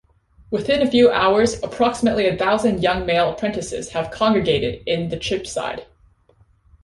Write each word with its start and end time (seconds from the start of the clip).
Within 0.49 0.81
a 0.81 0.89
few 0.89 1.11
hours 1.11 1.61
approximately 1.61 2.25
a 2.25 2.35
thousand 2.35 2.81
young 2.81 3.05
male 3.05 3.29
apprentices 3.29 3.89
had 3.89 4.11
congregated 4.11 4.81
in 4.87 5.11
Cheapside. 5.19 5.85